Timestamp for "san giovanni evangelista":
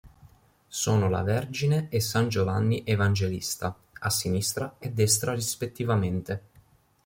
1.99-3.77